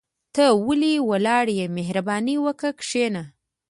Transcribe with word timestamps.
ته 0.35 0.45
ولي 0.67 0.93
ولاړ 1.09 1.45
يى 1.59 1.65
مهرباني 1.77 2.35
وکاه 2.45 2.73
کشينه 2.79 3.23